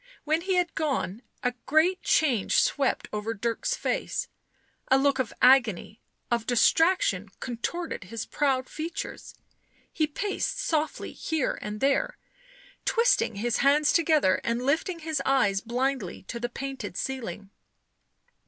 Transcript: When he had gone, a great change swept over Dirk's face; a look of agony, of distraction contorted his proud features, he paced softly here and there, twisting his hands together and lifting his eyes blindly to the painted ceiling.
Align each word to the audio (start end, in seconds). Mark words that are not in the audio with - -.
When 0.23 0.41
he 0.41 0.55
had 0.55 0.73
gone, 0.73 1.21
a 1.43 1.53
great 1.67 2.01
change 2.01 2.55
swept 2.59 3.07
over 3.13 3.35
Dirk's 3.35 3.75
face; 3.75 4.29
a 4.87 4.97
look 4.97 5.19
of 5.19 5.31
agony, 5.43 6.01
of 6.31 6.47
distraction 6.47 7.29
contorted 7.39 8.05
his 8.05 8.25
proud 8.25 8.67
features, 8.67 9.35
he 9.93 10.07
paced 10.07 10.57
softly 10.59 11.13
here 11.13 11.59
and 11.61 11.81
there, 11.81 12.17
twisting 12.83 13.35
his 13.35 13.57
hands 13.57 13.93
together 13.93 14.41
and 14.43 14.65
lifting 14.65 14.97
his 15.01 15.21
eyes 15.23 15.61
blindly 15.61 16.23
to 16.23 16.39
the 16.39 16.49
painted 16.49 16.97
ceiling. 16.97 17.51